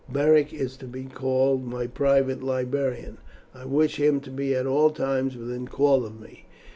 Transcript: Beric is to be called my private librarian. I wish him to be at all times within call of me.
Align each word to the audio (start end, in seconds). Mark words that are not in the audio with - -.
Beric 0.11 0.51
is 0.51 0.77
to 0.77 0.87
be 0.87 1.03
called 1.03 1.63
my 1.63 1.85
private 1.85 2.41
librarian. 2.41 3.19
I 3.53 3.65
wish 3.65 3.97
him 3.99 4.19
to 4.21 4.31
be 4.31 4.55
at 4.55 4.65
all 4.65 4.89
times 4.89 5.37
within 5.37 5.67
call 5.67 6.07
of 6.07 6.19
me. 6.19 6.47